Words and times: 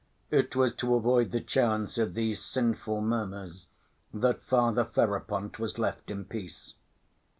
It 0.31 0.55
was 0.55 0.73
to 0.77 0.95
avoid 0.95 1.29
the 1.29 1.39
chance 1.41 1.99
of 1.99 2.15
these 2.15 2.41
sinful 2.43 3.01
murmurs 3.01 3.67
that 4.11 4.41
Father 4.41 4.83
Ferapont 4.85 5.59
was 5.59 5.77
left 5.77 6.09
in 6.09 6.25
peace. 6.25 6.73